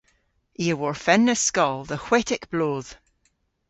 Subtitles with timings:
[0.63, 2.91] I a worfennas skol dhe hwetek bloodh.